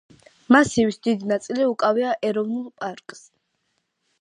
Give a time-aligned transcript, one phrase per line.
[0.55, 3.23] მასივის დიდი ნაწილი უკავია ეროვნულ პარკს.